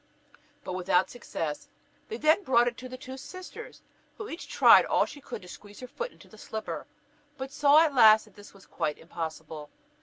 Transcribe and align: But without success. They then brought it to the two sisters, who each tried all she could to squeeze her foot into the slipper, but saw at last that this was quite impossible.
But 0.63 0.73
without 0.73 1.11
success. 1.11 1.69
They 2.07 2.17
then 2.17 2.41
brought 2.41 2.67
it 2.67 2.75
to 2.79 2.89
the 2.89 2.97
two 2.97 3.17
sisters, 3.17 3.83
who 4.17 4.29
each 4.29 4.47
tried 4.47 4.83
all 4.85 5.05
she 5.05 5.21
could 5.21 5.43
to 5.43 5.47
squeeze 5.47 5.79
her 5.79 5.87
foot 5.87 6.11
into 6.11 6.27
the 6.27 6.39
slipper, 6.39 6.87
but 7.37 7.51
saw 7.51 7.83
at 7.85 7.93
last 7.93 8.25
that 8.25 8.33
this 8.33 8.51
was 8.51 8.65
quite 8.65 8.97
impossible. 8.97 9.69